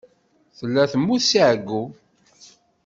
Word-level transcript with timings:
Tella 0.57 0.83
temmut 0.91 1.21
si 1.27 1.37
εeyyu. 1.49 1.81